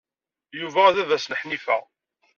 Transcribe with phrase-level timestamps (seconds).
[0.59, 1.77] Yuba d baba-s n Ḥnifa.